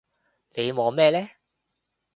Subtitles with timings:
[0.55, 1.29] 你望咩呢？